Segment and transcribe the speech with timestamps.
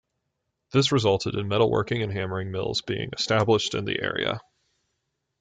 [0.73, 4.39] This resulted in metalworking and hammering mills being established in the area.